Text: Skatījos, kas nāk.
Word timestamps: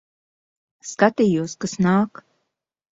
Skatījos, 0.93 1.57
kas 1.65 1.81
nāk. 1.89 2.27